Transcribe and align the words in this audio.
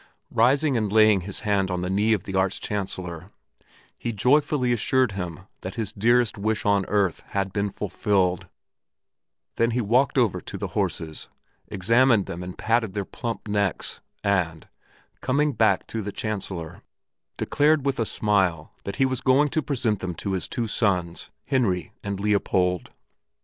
Rising 0.31 0.75
and 0.77 0.91
laying 0.91 1.21
his 1.21 1.41
hand 1.41 1.69
on 1.69 1.81
the 1.81 1.89
knee 1.91 2.11
of 2.11 2.23
the 2.23 2.33
Arch 2.33 2.59
Chancellor, 2.59 3.29
he 3.99 4.11
joyfully 4.11 4.73
assured 4.73 5.11
him 5.11 5.41
that 5.59 5.75
his 5.75 5.91
dearest 5.91 6.39
wish 6.39 6.65
on 6.65 6.85
earth 6.87 7.19
had 7.37 7.53
been 7.53 7.69
fulfilled; 7.69 8.47
then 9.57 9.69
he 9.69 9.79
walked 9.79 10.17
over 10.17 10.41
to 10.41 10.57
the 10.57 10.69
horses, 10.69 11.29
examined 11.67 12.25
them 12.25 12.41
and 12.41 12.57
patted 12.57 12.95
their 12.95 13.05
plump 13.05 13.47
necks, 13.47 14.01
and, 14.23 14.67
coming 15.21 15.53
back 15.53 15.85
to 15.85 16.01
the 16.01 16.11
Chancellor, 16.11 16.81
declared 17.37 17.85
with 17.85 17.99
a 17.99 18.05
smile 18.07 18.73
that 18.85 18.95
he 18.95 19.05
was 19.05 19.21
going 19.21 19.49
to 19.49 19.61
present 19.61 19.99
them 19.99 20.15
to 20.15 20.31
his 20.31 20.47
two 20.47 20.65
sons, 20.65 21.29
Henry 21.45 21.91
and 22.01 22.19
Leopold! 22.19 22.89